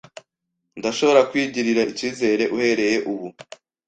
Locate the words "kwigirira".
1.29-1.81